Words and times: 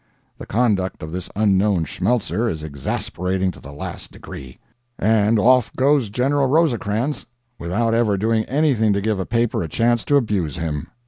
The 0.39 0.47
conduct 0.47 1.03
of 1.03 1.11
this 1.11 1.29
unknown 1.35 1.85
Schmeltzer 1.85 2.49
is 2.49 2.63
exasperating 2.63 3.51
to 3.51 3.59
the 3.61 3.71
last 3.71 4.11
degree. 4.11 4.57
And 4.97 5.37
off 5.37 5.71
goes 5.75 6.09
General 6.09 6.47
Rosecrans, 6.47 7.27
without 7.59 7.93
ever 7.93 8.17
doing 8.17 8.43
anything 8.45 8.93
to 8.93 8.99
give 9.01 9.19
a 9.19 9.27
paper 9.27 9.61
a 9.61 9.67
chance 9.69 10.03
to 10.05 10.15
abuse 10.17 10.57
him. 10.57 10.87